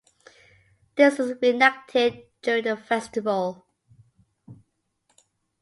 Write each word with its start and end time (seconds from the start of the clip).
This 0.95 1.19
is 1.19 1.33
re-enacted 1.39 2.23
during 2.41 2.63
the 2.63 2.75
festival. 2.75 3.67